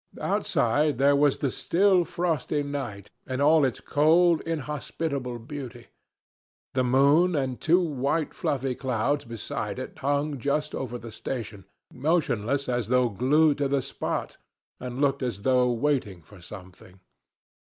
Outside 0.19 0.97
there 0.97 1.15
was 1.15 1.37
the 1.37 1.51
still 1.51 2.05
frosty 2.05 2.63
night 2.63 3.11
in 3.27 3.39
all 3.39 3.63
its 3.63 3.79
cold, 3.79 4.41
inhospitable 4.47 5.37
beauty. 5.37 5.89
The 6.73 6.83
moon 6.83 7.35
and 7.35 7.61
two 7.61 7.79
white 7.79 8.33
fluffy 8.33 8.73
clouds 8.73 9.25
beside 9.25 9.77
it 9.77 9.99
hung 9.99 10.39
just 10.39 10.73
over 10.73 10.97
the 10.97 11.11
station, 11.11 11.65
motionless 11.93 12.67
as 12.67 12.87
though 12.87 13.09
glued 13.09 13.59
to 13.59 13.67
the 13.67 13.83
spot, 13.83 14.37
and 14.79 14.99
looked 14.99 15.21
as 15.21 15.43
though 15.43 15.69
waiting 15.71 16.23
for 16.23 16.41
something. 16.41 16.99